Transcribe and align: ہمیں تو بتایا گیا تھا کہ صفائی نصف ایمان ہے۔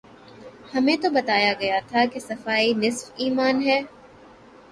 ہمیں 0.73 0.95
تو 1.01 1.09
بتایا 1.09 1.51
گیا 1.59 1.79
تھا 1.87 2.05
کہ 2.13 2.19
صفائی 2.19 2.73
نصف 2.73 3.11
ایمان 3.17 3.61
ہے۔ 3.61 3.79